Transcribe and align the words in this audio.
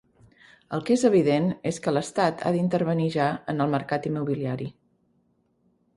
El 0.77 0.83
que 0.87 0.93
és 0.95 1.03
evident 1.09 1.45
és 1.73 1.79
que 1.83 1.93
l'Estat 1.93 2.41
ha 2.45 2.53
d'intervenir 2.57 3.07
ja 3.19 3.29
en 3.55 3.65
el 3.67 3.77
mercat 3.77 4.09
immobiliari. 4.11 4.71